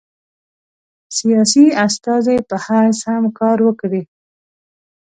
سیاسي 1.17 1.65
استازي 1.85 2.37
په 2.49 2.55
حیث 2.65 2.99
هم 3.09 3.23
کار 3.39 3.57
وکړي. 3.67 4.03